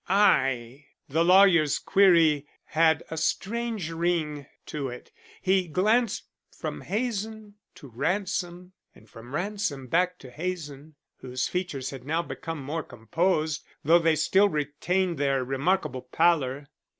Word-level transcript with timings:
"I?" 0.09 0.87
The 1.09 1.23
lawyer's 1.23 1.77
query 1.77 2.47
had 2.63 3.03
a 3.11 3.17
strange 3.17 3.91
ring 3.91 4.47
to 4.65 4.87
it. 4.87 5.11
He 5.43 5.67
glanced 5.67 6.23
from 6.49 6.81
Hazen 6.81 7.53
to 7.75 7.87
Ransom, 7.87 8.73
and 8.95 9.07
from 9.07 9.35
Ransom 9.35 9.85
back 9.85 10.17
to 10.17 10.31
Hazen, 10.31 10.95
whose 11.17 11.47
features 11.47 11.91
had 11.91 12.03
now 12.03 12.23
become 12.23 12.63
more 12.63 12.81
composed, 12.81 13.63
though 13.83 13.99
they 13.99 14.15
still 14.15 14.49
retained 14.49 15.19
their 15.19 15.43
remarkable 15.43 16.01
pallor. 16.11 16.67